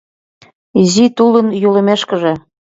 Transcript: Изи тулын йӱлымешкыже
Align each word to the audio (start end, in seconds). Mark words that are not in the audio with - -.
Изи 0.81 1.05
тулын 1.15 1.47
йӱлымешкыже 1.61 2.33